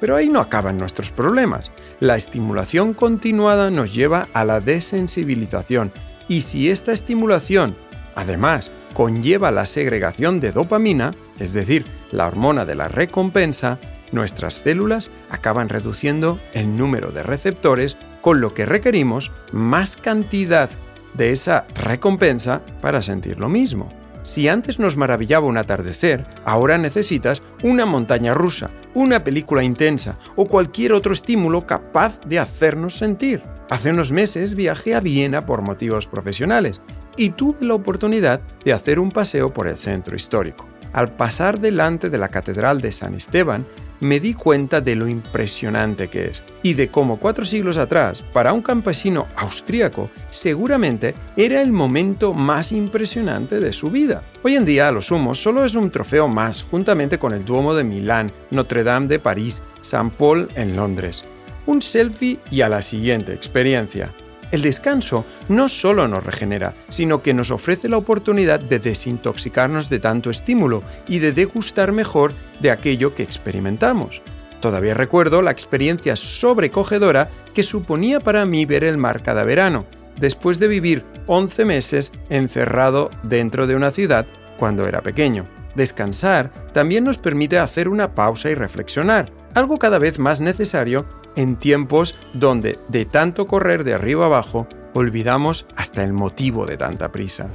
Pero 0.00 0.16
ahí 0.16 0.28
no 0.28 0.40
acaban 0.40 0.78
nuestros 0.78 1.12
problemas. 1.12 1.72
La 2.00 2.16
estimulación 2.16 2.94
continuada 2.94 3.70
nos 3.70 3.94
lleva 3.94 4.28
a 4.32 4.44
la 4.44 4.60
desensibilización 4.60 5.92
y 6.30 6.42
si 6.42 6.70
esta 6.70 6.92
estimulación, 6.92 7.76
además, 8.14 8.70
conlleva 8.94 9.50
la 9.50 9.66
segregación 9.66 10.38
de 10.38 10.52
dopamina, 10.52 11.12
es 11.40 11.54
decir, 11.54 11.84
la 12.12 12.28
hormona 12.28 12.64
de 12.64 12.76
la 12.76 12.86
recompensa, 12.86 13.80
nuestras 14.12 14.54
células 14.54 15.10
acaban 15.28 15.68
reduciendo 15.68 16.38
el 16.54 16.76
número 16.76 17.10
de 17.10 17.24
receptores, 17.24 17.98
con 18.20 18.40
lo 18.40 18.54
que 18.54 18.64
requerimos 18.64 19.32
más 19.50 19.96
cantidad 19.96 20.70
de 21.14 21.32
esa 21.32 21.66
recompensa 21.74 22.62
para 22.80 23.02
sentir 23.02 23.40
lo 23.40 23.48
mismo. 23.48 23.92
Si 24.22 24.46
antes 24.46 24.78
nos 24.78 24.96
maravillaba 24.96 25.48
un 25.48 25.56
atardecer, 25.56 26.28
ahora 26.44 26.78
necesitas 26.78 27.42
una 27.64 27.86
montaña 27.86 28.34
rusa, 28.34 28.70
una 28.94 29.24
película 29.24 29.64
intensa 29.64 30.16
o 30.36 30.44
cualquier 30.44 30.92
otro 30.92 31.12
estímulo 31.12 31.66
capaz 31.66 32.20
de 32.20 32.38
hacernos 32.38 32.94
sentir. 32.94 33.42
Hace 33.70 33.90
unos 33.90 34.10
meses 34.10 34.56
viajé 34.56 34.96
a 34.96 35.00
Viena 35.00 35.46
por 35.46 35.62
motivos 35.62 36.08
profesionales 36.08 36.82
y 37.16 37.30
tuve 37.30 37.64
la 37.64 37.74
oportunidad 37.74 38.40
de 38.64 38.72
hacer 38.72 38.98
un 38.98 39.12
paseo 39.12 39.54
por 39.54 39.68
el 39.68 39.78
centro 39.78 40.16
histórico. 40.16 40.66
Al 40.92 41.12
pasar 41.14 41.60
delante 41.60 42.10
de 42.10 42.18
la 42.18 42.30
Catedral 42.30 42.80
de 42.80 42.90
San 42.90 43.14
Esteban, 43.14 43.64
me 44.00 44.18
di 44.18 44.34
cuenta 44.34 44.80
de 44.80 44.96
lo 44.96 45.06
impresionante 45.06 46.08
que 46.08 46.24
es 46.24 46.42
y 46.64 46.74
de 46.74 46.88
cómo 46.88 47.20
cuatro 47.20 47.44
siglos 47.44 47.78
atrás, 47.78 48.22
para 48.32 48.52
un 48.52 48.62
campesino 48.62 49.28
austríaco, 49.36 50.10
seguramente 50.30 51.14
era 51.36 51.62
el 51.62 51.70
momento 51.70 52.34
más 52.34 52.72
impresionante 52.72 53.60
de 53.60 53.72
su 53.72 53.88
vida. 53.88 54.22
Hoy 54.42 54.56
en 54.56 54.64
día, 54.64 54.88
a 54.88 54.92
lo 54.92 55.00
sumo, 55.00 55.36
solo 55.36 55.64
es 55.64 55.76
un 55.76 55.92
trofeo 55.92 56.26
más, 56.26 56.64
juntamente 56.64 57.20
con 57.20 57.34
el 57.34 57.44
Duomo 57.44 57.72
de 57.74 57.84
Milán, 57.84 58.32
Notre 58.50 58.82
Dame 58.82 59.06
de 59.06 59.20
París, 59.20 59.62
San 59.80 60.10
Paul 60.10 60.48
en 60.56 60.74
Londres. 60.74 61.24
Un 61.70 61.82
selfie 61.82 62.40
y 62.50 62.62
a 62.62 62.68
la 62.68 62.82
siguiente 62.82 63.32
experiencia. 63.32 64.12
El 64.50 64.60
descanso 64.60 65.24
no 65.48 65.68
solo 65.68 66.08
nos 66.08 66.26
regenera, 66.26 66.74
sino 66.88 67.22
que 67.22 67.32
nos 67.32 67.52
ofrece 67.52 67.88
la 67.88 67.96
oportunidad 67.96 68.58
de 68.58 68.80
desintoxicarnos 68.80 69.88
de 69.88 70.00
tanto 70.00 70.30
estímulo 70.30 70.82
y 71.06 71.20
de 71.20 71.30
degustar 71.30 71.92
mejor 71.92 72.32
de 72.58 72.72
aquello 72.72 73.14
que 73.14 73.22
experimentamos. 73.22 74.20
Todavía 74.58 74.94
recuerdo 74.94 75.42
la 75.42 75.52
experiencia 75.52 76.16
sobrecogedora 76.16 77.30
que 77.54 77.62
suponía 77.62 78.18
para 78.18 78.44
mí 78.46 78.66
ver 78.66 78.82
el 78.82 78.96
mar 78.96 79.22
cada 79.22 79.44
verano, 79.44 79.86
después 80.18 80.58
de 80.58 80.66
vivir 80.66 81.04
11 81.28 81.64
meses 81.66 82.10
encerrado 82.30 83.10
dentro 83.22 83.68
de 83.68 83.76
una 83.76 83.92
ciudad 83.92 84.26
cuando 84.58 84.88
era 84.88 85.02
pequeño. 85.02 85.46
Descansar 85.76 86.52
también 86.72 87.04
nos 87.04 87.18
permite 87.18 87.60
hacer 87.60 87.88
una 87.88 88.12
pausa 88.16 88.50
y 88.50 88.56
reflexionar, 88.56 89.30
algo 89.54 89.78
cada 89.78 90.00
vez 90.00 90.18
más 90.18 90.40
necesario 90.40 91.06
en 91.36 91.56
tiempos 91.56 92.16
donde 92.34 92.78
de 92.88 93.04
tanto 93.04 93.46
correr 93.46 93.84
de 93.84 93.94
arriba 93.94 94.26
abajo 94.26 94.66
olvidamos 94.94 95.66
hasta 95.76 96.04
el 96.04 96.12
motivo 96.12 96.66
de 96.66 96.76
tanta 96.76 97.12
prisa. 97.12 97.48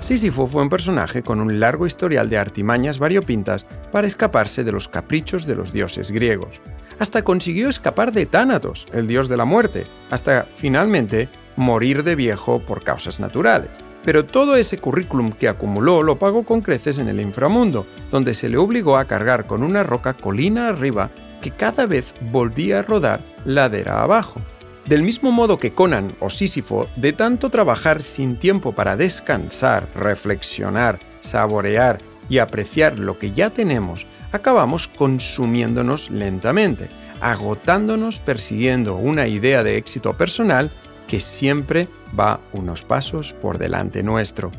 Sísifo 0.00 0.46
fue 0.46 0.62
un 0.62 0.68
personaje 0.68 1.22
con 1.22 1.40
un 1.40 1.58
largo 1.58 1.86
historial 1.86 2.28
de 2.30 2.38
artimañas 2.38 2.98
variopintas 2.98 3.66
para 3.90 4.06
escaparse 4.06 4.62
de 4.62 4.70
los 4.70 4.88
caprichos 4.88 5.44
de 5.44 5.56
los 5.56 5.72
dioses 5.72 6.12
griegos. 6.12 6.60
Hasta 7.00 7.22
consiguió 7.22 7.68
escapar 7.68 8.12
de 8.12 8.26
Tánatos, 8.26 8.86
el 8.92 9.08
dios 9.08 9.28
de 9.28 9.36
la 9.36 9.44
muerte, 9.44 9.86
hasta 10.10 10.46
finalmente 10.52 11.28
morir 11.56 12.04
de 12.04 12.14
viejo 12.14 12.60
por 12.60 12.84
causas 12.84 13.18
naturales. 13.18 13.70
Pero 14.04 14.24
todo 14.24 14.56
ese 14.56 14.78
currículum 14.78 15.32
que 15.32 15.48
acumuló 15.48 16.02
lo 16.04 16.18
pagó 16.18 16.44
con 16.44 16.60
creces 16.60 17.00
en 17.00 17.08
el 17.08 17.20
inframundo, 17.20 17.84
donde 18.12 18.34
se 18.34 18.48
le 18.48 18.56
obligó 18.56 18.96
a 18.96 19.06
cargar 19.06 19.46
con 19.46 19.64
una 19.64 19.82
roca 19.82 20.14
colina 20.14 20.68
arriba 20.68 21.10
que 21.40 21.50
cada 21.50 21.86
vez 21.86 22.14
volvía 22.20 22.80
a 22.80 22.82
rodar 22.82 23.20
ladera 23.44 24.02
abajo. 24.02 24.40
Del 24.86 25.02
mismo 25.02 25.32
modo 25.32 25.58
que 25.58 25.72
Conan 25.72 26.16
o 26.18 26.30
Sísifo, 26.30 26.88
de 26.96 27.12
tanto 27.12 27.50
trabajar 27.50 28.00
sin 28.00 28.38
tiempo 28.38 28.72
para 28.72 28.96
descansar, 28.96 29.86
reflexionar, 29.94 30.98
saborear 31.20 32.00
y 32.30 32.38
apreciar 32.38 32.98
lo 32.98 33.18
que 33.18 33.32
ya 33.32 33.50
tenemos, 33.50 34.06
acabamos 34.32 34.88
consumiéndonos 34.88 36.10
lentamente, 36.10 36.88
agotándonos 37.20 38.18
persiguiendo 38.18 38.96
una 38.96 39.26
idea 39.26 39.62
de 39.62 39.76
éxito 39.76 40.16
personal 40.16 40.70
que 41.06 41.20
siempre 41.20 41.88
va 42.18 42.40
unos 42.52 42.82
pasos 42.82 43.32
por 43.32 43.58
delante 43.58 44.02
nuestro. 44.02 44.50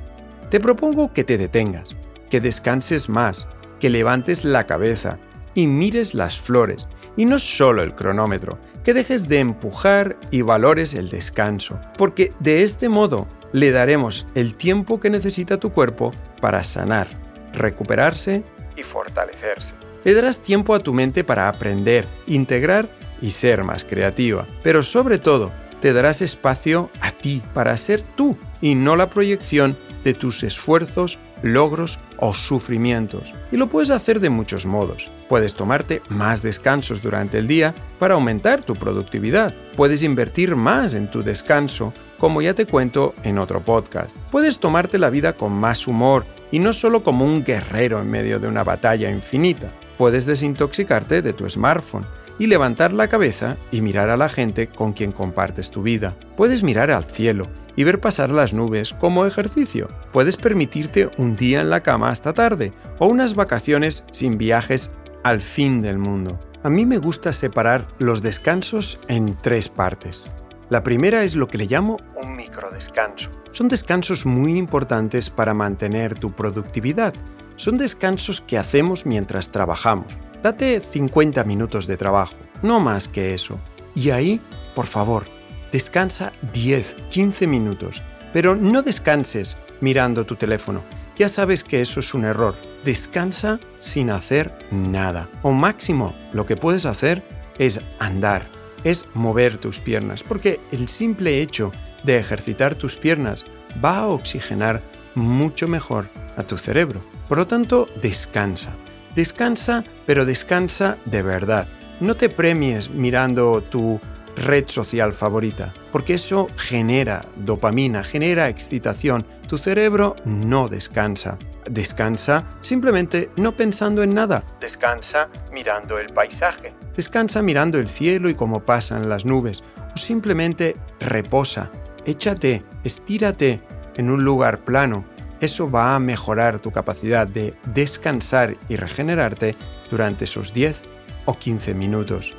Te 0.50 0.60
propongo 0.60 1.14
que 1.14 1.24
te 1.24 1.38
detengas, 1.38 1.96
que 2.30 2.42
descanses 2.42 3.10
más, 3.10 3.48
que 3.80 3.90
levantes 3.90 4.46
la 4.46 4.66
cabeza, 4.66 5.20
y 5.56 5.68
mires 5.68 6.14
las 6.14 6.38
flores, 6.38 6.88
y 7.18 7.26
no 7.26 7.40
solo 7.40 7.84
el 7.84 7.96
cronómetro, 7.96 8.60
que 8.84 8.94
dejes 8.94 9.28
de 9.28 9.40
empujar 9.40 10.18
y 10.32 10.42
valores 10.42 10.94
el 10.94 11.10
descanso, 11.10 11.80
porque 11.98 12.34
de 12.40 12.64
este 12.64 12.90
modo 12.90 13.28
le 13.52 13.72
daremos 13.72 14.28
el 14.36 14.56
tiempo 14.56 15.00
que 15.00 15.10
necesita 15.10 15.58
tu 15.58 15.72
cuerpo 15.72 16.14
para 16.40 16.64
sanar, 16.64 17.08
recuperarse 17.54 18.44
y 18.76 18.84
fortalecerse. 18.84 19.76
Le 20.04 20.14
darás 20.14 20.42
tiempo 20.42 20.74
a 20.74 20.80
tu 20.80 20.94
mente 20.94 21.24
para 21.24 21.50
aprender, 21.50 22.06
integrar 22.26 22.90
y 23.22 23.32
ser 23.32 23.64
más 23.64 23.84
creativa, 23.84 24.48
pero 24.64 24.82
sobre 24.82 25.18
todo 25.18 25.52
te 25.82 25.94
darás 25.94 26.22
espacio 26.22 26.90
a 27.02 27.12
ti 27.12 27.42
para 27.54 27.76
ser 27.78 28.02
tú 28.16 28.38
y 28.62 28.76
no 28.76 28.96
la 28.96 29.10
proyección 29.10 29.78
de 30.04 30.14
tus 30.14 30.44
esfuerzos, 30.44 31.20
logros 31.42 32.00
o 32.18 32.34
sufrimientos. 32.34 33.34
Y 33.52 33.58
lo 33.58 33.70
puedes 33.70 33.90
hacer 33.90 34.20
de 34.20 34.30
muchos 34.30 34.66
modos. 34.66 35.10
Puedes 35.28 35.56
tomarte 35.56 36.02
más 36.10 36.42
descansos 36.42 37.02
durante 37.02 37.38
el 37.38 37.48
día 37.48 37.74
para 37.98 38.16
aumentar 38.16 38.62
tu 38.64 38.76
productividad. 38.76 39.54
Puedes 39.76 40.04
invertir 40.04 40.56
más 40.56 40.94
en 40.94 41.10
tu 41.10 41.24
descanso, 41.24 41.94
como 42.18 42.42
ya 42.42 42.54
te 42.54 42.66
cuento 42.66 43.14
en 43.24 43.40
otro 43.40 43.64
podcast. 43.64 44.18
Puedes 44.32 44.60
tomarte 44.60 44.98
la 44.98 45.10
vida 45.10 45.34
con 45.34 45.54
más 45.54 45.88
humor 45.88 46.26
y 46.52 46.60
no 46.60 46.74
solo 46.74 47.04
como 47.04 47.26
un 47.26 47.44
guerrero 47.44 48.00
en 48.00 48.10
medio 48.10 48.40
de 48.40 48.48
una 48.48 48.64
batalla 48.64 49.10
infinita. 49.10 49.72
Puedes 49.98 50.26
desintoxicarte 50.26 51.22
de 51.22 51.34
tu 51.34 51.50
smartphone 51.50 52.06
y 52.40 52.48
levantar 52.48 52.92
la 52.94 53.08
cabeza 53.08 53.58
y 53.72 53.82
mirar 53.82 54.10
a 54.10 54.18
la 54.18 54.30
gente 54.30 54.68
con 54.68 54.94
quien 54.94 55.12
compartes 55.12 55.70
tu 55.70 55.84
vida. 55.84 56.16
Puedes 56.36 56.64
mirar 56.64 56.90
al 56.90 57.04
cielo 57.04 57.48
y 57.76 57.84
ver 57.84 58.00
pasar 58.00 58.32
las 58.32 58.54
nubes 58.54 58.94
como 58.94 59.26
ejercicio. 59.26 59.90
Puedes 60.12 60.38
permitirte 60.38 61.12
un 61.18 61.36
día 61.36 61.62
en 61.62 61.70
la 61.70 61.84
cama 61.84 62.10
hasta 62.10 62.34
tarde 62.34 62.74
o 62.98 63.08
unas 63.08 63.36
vacaciones 63.36 64.06
sin 64.12 64.38
viajes 64.38 64.92
al 65.24 65.42
fin 65.42 65.82
del 65.82 65.98
mundo. 65.98 66.40
A 66.64 66.70
mí 66.70 66.86
me 66.86 66.98
gusta 66.98 67.32
separar 67.32 67.88
los 68.00 68.22
descansos 68.22 69.00
en 69.08 69.38
tres 69.42 69.70
partes. 69.70 70.26
La 70.70 70.84
primera 70.84 71.24
es 71.24 71.36
lo 71.36 71.48
que 71.48 71.58
le 71.58 71.68
llamo 71.68 71.98
un 72.16 72.36
microdescanso. 72.36 73.32
Son 73.52 73.68
descansos 73.68 74.26
muy 74.26 74.58
importantes 74.58 75.30
para 75.30 75.54
mantener 75.54 76.16
tu 76.16 76.32
productividad. 76.32 77.14
Son 77.56 77.78
descansos 77.78 78.42
que 78.42 78.58
hacemos 78.58 79.06
mientras 79.06 79.52
trabajamos. 79.52 80.18
Date 80.42 80.80
50 80.80 81.44
minutos 81.44 81.86
de 81.86 81.98
trabajo, 81.98 82.38
no 82.62 82.80
más 82.80 83.10
que 83.10 83.34
eso. 83.34 83.60
Y 83.94 84.12
ahí, 84.12 84.40
por 84.74 84.86
favor, 84.86 85.26
descansa 85.72 86.32
10, 86.54 86.96
15 87.10 87.46
minutos, 87.46 88.04
pero 88.32 88.56
no 88.56 88.82
descanses 88.82 89.58
mirando 89.82 90.26
tu 90.26 90.36
teléfono. 90.36 90.82
Ya 91.18 91.28
sabes 91.28 91.66
que 91.66 91.82
eso 91.82 92.00
es 92.00 92.14
un 92.14 92.24
error. 92.24 92.56
Descansa 92.86 93.60
sin 93.80 94.10
hacer 94.10 94.58
nada. 94.72 95.30
O 95.42 95.52
máximo, 95.52 96.16
lo 96.32 96.46
que 96.46 96.56
puedes 96.56 96.86
hacer 96.86 97.22
es 97.58 97.82
andar, 98.00 98.48
es 98.86 99.08
mover 99.16 99.58
tus 99.58 99.82
piernas, 99.82 100.24
porque 100.24 100.62
el 100.72 100.88
simple 100.88 101.42
hecho 101.42 101.74
de 102.04 102.16
ejercitar 102.16 102.76
tus 102.76 102.96
piernas 102.96 103.46
va 103.84 103.98
a 103.98 104.08
oxigenar 104.08 104.82
mucho 105.16 105.68
mejor 105.68 106.08
a 106.38 106.44
tu 106.44 106.58
cerebro. 106.58 107.02
Por 107.28 107.40
lo 107.40 107.48
tanto, 107.48 107.88
descansa. 108.02 108.70
Descansa, 109.14 109.84
pero 110.10 110.26
descansa 110.26 110.98
de 111.06 111.22
verdad. 111.22 111.68
No 112.00 112.18
te 112.18 112.30
premies 112.30 112.90
mirando 112.90 113.62
tu 113.62 114.02
red 114.38 114.68
social 114.68 115.14
favorita, 115.14 115.72
porque 115.92 116.16
eso 116.16 116.50
genera 116.58 117.26
dopamina, 117.36 118.04
genera 118.04 118.50
excitación. 118.50 119.24
Tu 119.48 119.60
cerebro 119.60 120.16
no 120.26 120.68
descansa. 120.68 121.38
Descansa 121.70 122.58
simplemente 122.60 123.30
no 123.36 123.56
pensando 123.56 124.02
en 124.02 124.16
nada. 124.16 124.44
Descansa 124.60 125.30
mirando 125.52 126.00
el 126.00 126.12
paisaje. 126.12 126.74
Descansa 126.96 127.44
mirando 127.44 127.78
el 127.78 127.88
cielo 127.88 128.32
y 128.32 128.34
cómo 128.34 128.66
pasan 128.66 129.10
las 129.10 129.28
nubes. 129.28 129.64
O 129.94 129.98
simplemente 130.00 130.76
reposa. 131.00 131.70
Échate, 132.08 132.66
estírate 132.84 133.62
en 133.96 134.10
un 134.10 134.24
lugar 134.24 134.66
plano. 134.66 135.06
Eso 135.40 135.70
va 135.70 135.94
a 135.94 136.00
mejorar 136.00 136.58
tu 136.58 136.72
capacidad 136.72 137.28
de 137.28 137.54
descansar 137.68 138.58
y 138.70 138.76
regenerarte 138.76 139.56
durante 139.90 140.26
esos 140.26 140.54
10 140.54 140.82
o 141.26 141.38
15 141.38 141.74
minutos. 141.74 142.34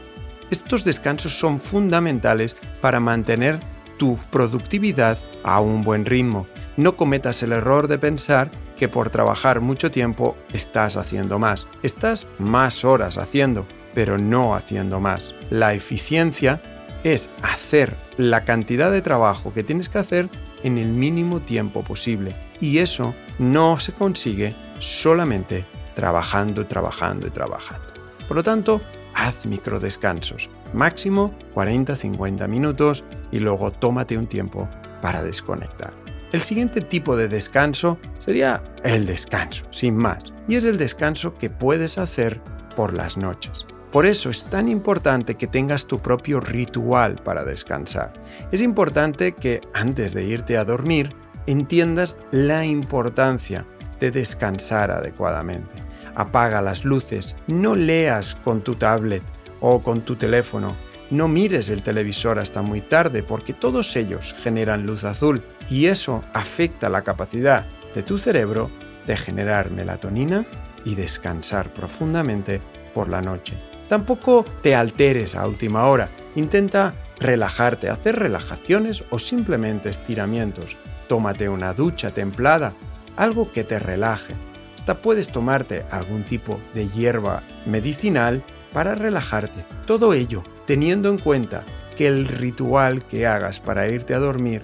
Estos 0.50 0.84
descansos 0.84 1.38
son 1.38 1.60
fundamentales 1.60 2.56
para 2.80 2.98
mantener 2.98 3.58
tu 3.98 4.16
productividad 4.30 5.18
a 5.44 5.60
un 5.60 5.84
buen 5.84 6.06
ritmo. 6.06 6.46
No 6.76 6.96
cometas 6.96 7.42
el 7.42 7.52
error 7.52 7.86
de 7.86 7.98
pensar 7.98 8.50
que 8.76 8.88
por 8.88 9.10
trabajar 9.10 9.60
mucho 9.60 9.90
tiempo 9.90 10.36
estás 10.52 10.96
haciendo 10.96 11.38
más. 11.38 11.68
Estás 11.82 12.26
más 12.38 12.84
horas 12.84 13.18
haciendo, 13.18 13.66
pero 13.94 14.16
no 14.16 14.54
haciendo 14.54 15.00
más. 15.00 15.34
La 15.50 15.74
eficiencia 15.74 16.62
es 17.04 17.30
hacer 17.42 17.96
la 18.16 18.44
cantidad 18.44 18.90
de 18.90 19.02
trabajo 19.02 19.52
que 19.52 19.62
tienes 19.62 19.88
que 19.88 19.98
hacer 19.98 20.28
en 20.62 20.78
el 20.78 20.88
mínimo 20.88 21.40
tiempo 21.40 21.84
posible. 21.84 22.34
Y 22.60 22.78
eso 22.78 23.14
no 23.38 23.78
se 23.78 23.92
consigue 23.92 24.54
solamente 24.78 25.64
trabajando, 25.94 26.66
trabajando 26.66 27.26
y 27.26 27.30
trabajando. 27.30 27.86
Por 28.28 28.36
lo 28.36 28.42
tanto, 28.42 28.80
haz 29.14 29.46
microdescansos, 29.46 30.50
máximo 30.72 31.34
40-50 31.54 32.48
minutos 32.48 33.04
y 33.32 33.40
luego 33.40 33.70
tómate 33.72 34.16
un 34.16 34.26
tiempo 34.26 34.68
para 35.02 35.22
desconectar. 35.22 35.92
El 36.32 36.40
siguiente 36.40 36.80
tipo 36.80 37.16
de 37.16 37.28
descanso 37.28 37.98
sería 38.18 38.62
el 38.84 39.06
descanso, 39.06 39.64
sin 39.70 39.96
más, 39.96 40.18
y 40.46 40.54
es 40.54 40.64
el 40.64 40.78
descanso 40.78 41.34
que 41.36 41.50
puedes 41.50 41.98
hacer 41.98 42.40
por 42.76 42.94
las 42.94 43.16
noches. 43.16 43.66
Por 43.90 44.06
eso 44.06 44.30
es 44.30 44.44
tan 44.44 44.68
importante 44.68 45.34
que 45.34 45.48
tengas 45.48 45.88
tu 45.88 45.98
propio 45.98 46.38
ritual 46.38 47.16
para 47.16 47.44
descansar. 47.44 48.12
Es 48.52 48.60
importante 48.60 49.32
que 49.32 49.60
antes 49.74 50.14
de 50.14 50.22
irte 50.22 50.56
a 50.56 50.64
dormir 50.64 51.16
entiendas 51.48 52.16
la 52.30 52.64
importancia 52.64 53.66
de 54.00 54.10
descansar 54.10 54.90
adecuadamente. 54.90 55.76
apaga 56.16 56.60
las 56.60 56.84
luces, 56.84 57.36
no 57.46 57.76
leas 57.76 58.34
con 58.34 58.62
tu 58.62 58.74
tablet 58.74 59.22
o 59.60 59.80
con 59.80 60.00
tu 60.00 60.16
teléfono, 60.16 60.74
no 61.10 61.28
mires 61.28 61.70
el 61.70 61.82
televisor 61.82 62.38
hasta 62.38 62.62
muy 62.62 62.80
tarde 62.80 63.22
porque 63.22 63.52
todos 63.52 63.94
ellos 63.96 64.34
generan 64.38 64.86
luz 64.86 65.04
azul 65.04 65.42
y 65.68 65.86
eso 65.86 66.24
afecta 66.32 66.88
la 66.88 67.02
capacidad 67.02 67.66
de 67.94 68.02
tu 68.02 68.18
cerebro 68.18 68.70
de 69.06 69.16
generar 69.16 69.70
melatonina 69.70 70.44
y 70.84 70.94
descansar 70.94 71.70
profundamente 71.70 72.60
por 72.94 73.08
la 73.08 73.20
noche. 73.20 73.56
Tampoco 73.88 74.44
te 74.62 74.74
alteres 74.74 75.34
a 75.34 75.46
última 75.46 75.86
hora, 75.86 76.08
intenta 76.36 76.94
relajarte, 77.18 77.90
hacer 77.90 78.16
relajaciones 78.16 79.04
o 79.10 79.18
simplemente 79.18 79.88
estiramientos. 79.88 80.76
Tómate 81.08 81.48
una 81.48 81.74
ducha 81.74 82.12
templada, 82.12 82.72
algo 83.20 83.52
que 83.52 83.64
te 83.64 83.78
relaje. 83.78 84.34
Hasta 84.74 85.02
puedes 85.02 85.28
tomarte 85.28 85.84
algún 85.90 86.24
tipo 86.24 86.58
de 86.72 86.88
hierba 86.88 87.42
medicinal 87.66 88.42
para 88.72 88.94
relajarte. 88.94 89.62
Todo 89.86 90.14
ello 90.14 90.42
teniendo 90.66 91.10
en 91.10 91.18
cuenta 91.18 91.62
que 91.98 92.06
el 92.06 92.26
ritual 92.26 93.04
que 93.04 93.26
hagas 93.26 93.60
para 93.60 93.88
irte 93.88 94.14
a 94.14 94.18
dormir 94.18 94.62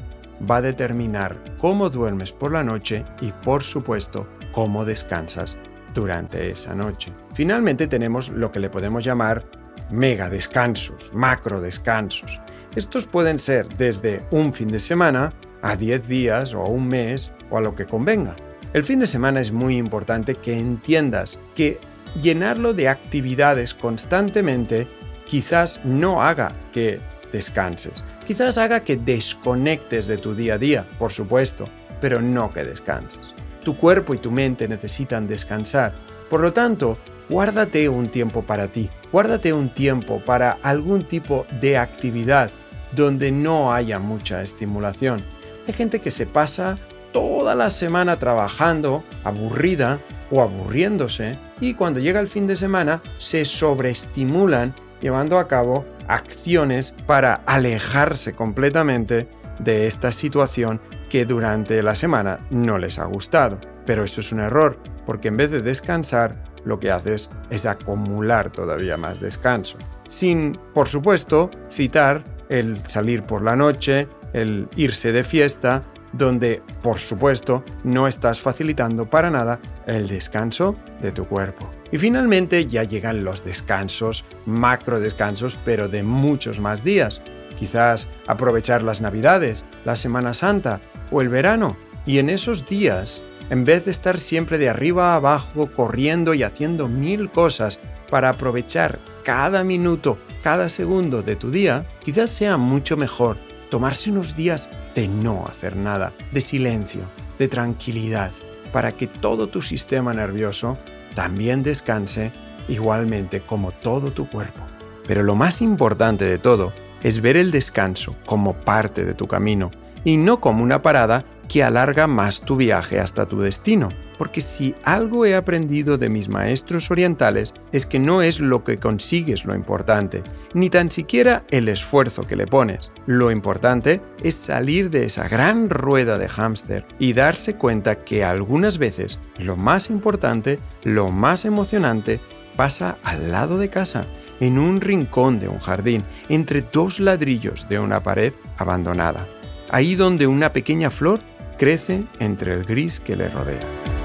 va 0.51 0.57
a 0.57 0.63
determinar 0.63 1.37
cómo 1.59 1.91
duermes 1.91 2.33
por 2.33 2.51
la 2.51 2.65
noche 2.65 3.05
y 3.21 3.31
por 3.33 3.63
supuesto 3.63 4.27
cómo 4.53 4.87
descansas 4.87 5.59
durante 5.93 6.51
esa 6.51 6.75
noche. 6.75 7.13
Finalmente 7.35 7.87
tenemos 7.87 8.31
lo 8.31 8.53
que 8.53 8.61
le 8.61 8.71
podemos 8.71 9.05
llamar 9.05 9.45
mega 9.91 10.31
descansos, 10.31 11.11
macro 11.13 11.61
descansos. 11.61 12.41
Estos 12.75 13.07
pueden 13.07 13.39
ser 13.39 13.69
desde 13.77 14.25
un 14.31 14.55
fin 14.55 14.69
de 14.69 14.81
semana 14.81 15.35
a 15.61 15.77
10 15.77 16.09
días 16.09 16.55
o 16.55 16.63
a 16.63 16.69
un 16.69 16.89
mes 16.89 17.33
o 17.51 17.59
a 17.59 17.61
lo 17.61 17.75
que 17.75 17.87
convenga. 17.87 18.37
El 18.73 18.85
fin 18.85 19.01
de 19.01 19.07
semana 19.07 19.41
es 19.41 19.53
muy 19.53 19.77
importante 19.77 20.35
que 20.35 20.59
entiendas 20.59 21.39
que 21.55 21.79
llenarlo 22.21 22.75
de 22.75 22.89
actividades 22.89 23.75
constantemente 23.75 24.87
quizás 25.27 25.81
no 25.85 26.23
haga 26.23 26.53
que 26.73 27.01
descanses. 27.33 28.05
Quizás 28.27 28.59
haga 28.59 28.81
que 28.81 28.97
desconectes 28.97 30.07
de 30.09 30.19
tu 30.19 30.35
día 30.35 30.55
a 30.55 30.59
día, 30.59 30.87
por 30.99 31.13
supuesto, 31.13 31.69
pero 32.01 32.21
no 32.21 32.53
que 32.53 32.65
descanses. 32.65 33.35
Tu 33.65 33.77
cuerpo 33.77 34.15
y 34.15 34.19
tu 34.19 34.31
mente 34.31 34.69
necesitan 34.69 35.27
descansar. 35.27 35.95
Por 36.29 36.41
lo 36.41 36.53
tanto, 36.53 36.99
guárdate 37.29 37.89
un 37.89 38.09
tiempo 38.09 38.43
para 38.43 38.69
ti. 38.69 38.91
Guárdate 39.13 39.53
un 39.53 39.71
tiempo 39.71 40.21
para 40.25 40.59
algún 40.63 41.05
tipo 41.05 41.47
de 41.61 41.79
actividad 41.79 42.51
donde 42.93 43.31
no 43.31 43.73
haya 43.73 43.99
mucha 43.99 44.43
estimulación. 44.43 45.25
Hay 45.67 45.75
gente 45.75 46.01
que 46.01 46.11
se 46.11 46.27
pasa 46.27 46.79
toda 47.17 47.55
la 47.55 47.71
semana 47.71 48.19
trabajando, 48.19 49.03
aburrida 49.25 50.01
o 50.31 50.43
aburriéndose, 50.43 51.39
y 51.63 51.73
cuando 51.73 51.99
llega 51.99 52.21
el 52.21 52.29
fin 52.29 52.47
de 52.47 52.57
semana 52.57 53.01
se 53.17 53.47
sobreestimulan 53.47 54.75
llevando 55.01 55.39
a 55.39 55.49
cabo 55.49 55.87
acciones 56.09 56.95
para 57.07 57.37
alejarse 57.47 58.35
completamente 58.35 59.29
de 59.59 59.87
esta 59.87 60.13
situación 60.13 60.79
que 61.09 61.25
durante 61.25 61.83
la 61.83 61.95
semana 61.95 62.41
no 62.51 62.77
les 62.77 62.99
ha 62.99 63.07
gustado. 63.07 63.61
Pero 63.87 64.05
eso 64.05 64.21
es 64.21 64.31
un 64.31 64.41
error, 64.41 64.79
porque 65.07 65.29
en 65.29 65.39
vez 65.39 65.51
de 65.51 65.63
descansar, 65.63 66.45
lo 66.67 66.79
que 66.79 66.91
haces 66.91 67.31
es 67.49 67.65
acumular 67.65 68.51
todavía 68.51 68.99
más 68.99 69.21
descanso. 69.21 69.79
Sin, 70.07 70.59
por 70.75 70.89
supuesto, 70.89 71.51
citar 71.71 72.25
el 72.51 72.77
salir 72.89 73.23
por 73.23 73.41
la 73.41 73.57
noche, 73.57 74.07
el 74.35 74.69
irse 74.77 75.13
de 75.13 75.25
fiesta, 75.25 75.85
donde, 76.17 76.63
por 76.83 76.99
supuesto, 76.99 77.63
no 77.85 78.07
estás 78.07 78.41
facilitando 78.41 79.09
para 79.09 79.31
nada 79.31 79.61
el 79.87 80.09
descanso 80.09 80.77
de 81.01 81.13
tu 81.13 81.27
cuerpo. 81.27 81.71
Y 81.93 81.99
finalmente 81.99 82.67
ya 82.67 82.85
llegan 82.85 83.25
los 83.25 83.45
descansos, 83.45 84.25
macro 84.45 85.01
descansos, 85.01 85.59
pero 85.65 85.89
de 85.89 86.03
muchos 86.03 86.59
más 86.59 86.85
días. 86.85 87.23
Quizás 87.59 88.09
aprovechar 88.27 88.83
las 88.83 89.01
Navidades, 89.01 89.65
la 89.85 89.97
Semana 89.97 90.35
Santa 90.35 90.81
o 91.11 91.21
el 91.21 91.29
verano. 91.29 91.77
Y 92.05 92.19
en 92.19 92.31
esos 92.31 92.67
días, 92.67 93.23
en 93.51 93.65
vez 93.65 93.85
de 93.85 93.91
estar 93.91 94.19
siempre 94.19 94.59
de 94.59 94.69
arriba 94.69 95.13
a 95.13 95.17
abajo 95.17 95.71
corriendo 95.73 96.35
y 96.35 96.43
haciendo 96.43 96.89
mil 96.89 97.31
cosas 97.31 97.81
para 98.11 98.29
aprovechar 98.29 98.99
cada 99.25 99.65
minuto, 99.65 100.19
cada 100.43 100.69
segundo 100.69 101.23
de 101.23 101.37
tu 101.37 101.51
día, 101.51 101.87
quizás 102.03 102.31
sea 102.31 102.57
mucho 102.57 102.97
mejor 102.97 103.37
tomarse 103.71 104.11
unos 104.11 104.37
días 104.37 104.71
de 104.97 105.07
no 105.07 105.47
hacer 105.47 105.77
nada, 105.77 106.13
de 106.33 106.41
silencio, 106.41 107.03
de 107.39 107.47
tranquilidad, 107.47 108.33
para 108.73 108.93
que 108.93 109.07
todo 109.07 109.47
tu 109.47 109.63
sistema 109.63 110.13
nervioso 110.13 110.77
también 111.15 111.63
descanse 111.63 112.33
igualmente 112.67 113.43
como 113.43 113.71
todo 113.71 114.11
tu 114.11 114.29
cuerpo. 114.29 114.61
Pero 115.07 115.23
lo 115.23 115.37
más 115.37 115.63
importante 115.63 116.25
de 116.25 116.39
todo 116.39 116.73
es 117.03 117.23
ver 117.23 117.37
el 117.37 117.53
descanso 117.53 118.17
como 118.27 118.55
parte 118.55 119.05
de 119.05 119.15
tu 119.15 119.29
camino 119.29 119.71
y 120.03 120.17
no 120.17 120.41
como 120.41 120.65
una 120.65 120.83
parada 120.83 121.25
que 121.49 121.63
alarga 121.63 122.07
más 122.07 122.41
tu 122.41 122.57
viaje 122.57 122.99
hasta 122.99 123.27
tu 123.27 123.41
destino. 123.41 123.89
Porque 124.19 124.41
si 124.41 124.75
algo 124.85 125.27
he 125.27 125.35
aprendido 125.35 125.99
de 125.99 126.09
mis 126.09 126.29
maestros 126.29 126.91
orientales 126.91 127.55
es 127.73 127.87
que 127.87 127.99
no 127.99 128.23
es 128.23 128.41
lo 128.41 128.65
que 128.65 128.79
consigues 128.79 129.45
lo 129.45 129.55
importante, 129.55 130.23
ni 130.55 130.71
tan 130.71 130.91
siquiera 130.91 131.45
el 131.51 131.69
esfuerzo 131.69 132.27
que 132.27 132.37
le 132.37 132.47
pones. 132.47 132.91
Lo 133.07 133.31
importante 133.31 134.01
es 134.23 134.35
salir 134.35 134.91
de 134.91 135.05
esa 135.05 135.29
gran 135.29 135.69
rueda 135.69 136.19
de 136.19 136.29
hámster 136.29 136.85
y 136.99 137.13
darse 137.13 137.57
cuenta 137.57 138.05
que 138.05 138.25
algunas 138.25 138.79
veces 138.79 139.21
lo 139.39 139.57
más 139.57 139.91
importante, 139.91 140.59
lo 140.83 141.11
más 141.11 141.45
emocionante, 141.45 142.21
pasa 142.57 142.97
al 143.05 143.31
lado 143.31 143.59
de 143.59 143.69
casa, 143.69 144.07
en 144.41 144.59
un 144.59 144.81
rincón 144.81 145.39
de 145.39 145.49
un 145.49 145.59
jardín, 145.59 146.05
entre 146.29 146.63
dos 146.63 147.01
ladrillos 147.01 147.69
de 147.69 147.79
una 147.79 148.03
pared 148.03 148.33
abandonada. 148.57 149.27
Ahí 149.71 149.95
donde 149.95 150.27
una 150.27 150.53
pequeña 150.53 150.91
flor 150.91 151.21
crece 151.59 152.05
entre 152.19 152.55
el 152.55 152.65
gris 152.65 153.01
que 153.01 153.17
le 153.17 153.29
rodea. 153.29 153.96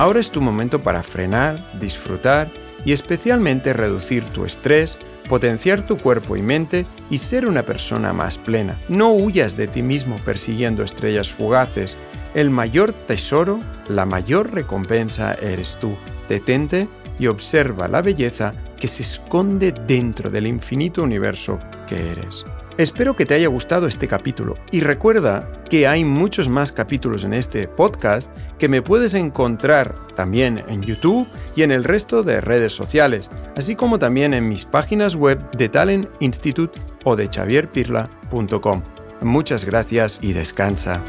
Ahora 0.00 0.18
es 0.18 0.30
tu 0.30 0.40
momento 0.40 0.80
para 0.80 1.02
frenar, 1.02 1.78
disfrutar 1.78 2.50
y 2.86 2.92
especialmente 2.92 3.74
reducir 3.74 4.24
tu 4.24 4.46
estrés, 4.46 4.98
potenciar 5.28 5.84
tu 5.84 5.98
cuerpo 5.98 6.38
y 6.38 6.42
mente 6.42 6.86
y 7.10 7.18
ser 7.18 7.44
una 7.44 7.64
persona 7.64 8.14
más 8.14 8.38
plena. 8.38 8.80
No 8.88 9.12
huyas 9.12 9.58
de 9.58 9.66
ti 9.68 9.82
mismo 9.82 10.16
persiguiendo 10.24 10.82
estrellas 10.82 11.30
fugaces. 11.30 11.98
El 12.32 12.48
mayor 12.48 12.94
tesoro, 12.94 13.60
la 13.88 14.06
mayor 14.06 14.54
recompensa 14.54 15.34
eres 15.34 15.76
tú. 15.78 15.94
Detente 16.30 16.88
y 17.18 17.26
observa 17.26 17.86
la 17.86 18.00
belleza 18.00 18.54
que 18.78 18.88
se 18.88 19.02
esconde 19.02 19.70
dentro 19.86 20.30
del 20.30 20.46
infinito 20.46 21.02
universo 21.02 21.58
que 21.86 22.12
eres. 22.12 22.46
Espero 22.78 23.14
que 23.14 23.26
te 23.26 23.34
haya 23.34 23.48
gustado 23.48 23.86
este 23.86 24.08
capítulo 24.08 24.56
y 24.70 24.80
recuerda 24.80 25.62
que 25.68 25.86
hay 25.86 26.04
muchos 26.04 26.48
más 26.48 26.72
capítulos 26.72 27.24
en 27.24 27.34
este 27.34 27.68
podcast 27.68 28.32
que 28.58 28.68
me 28.68 28.82
puedes 28.82 29.14
encontrar 29.14 29.94
también 30.14 30.64
en 30.68 30.82
YouTube 30.82 31.28
y 31.56 31.62
en 31.62 31.72
el 31.72 31.84
resto 31.84 32.22
de 32.22 32.40
redes 32.40 32.72
sociales, 32.72 33.30
así 33.56 33.76
como 33.76 33.98
también 33.98 34.34
en 34.34 34.48
mis 34.48 34.64
páginas 34.64 35.14
web 35.14 35.50
de 35.52 35.68
Talent 35.68 36.08
Institute 36.20 36.80
o 37.04 37.16
de 37.16 37.28
xavierpirla.com. 37.32 38.82
Muchas 39.20 39.64
gracias 39.64 40.18
y 40.22 40.32
descansa. 40.32 41.02